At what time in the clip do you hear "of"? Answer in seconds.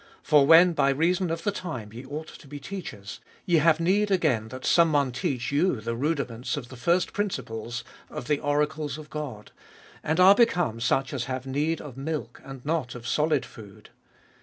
1.29-1.43, 6.57-6.69, 8.17-8.25, 8.97-9.11, 11.81-11.97, 12.95-13.07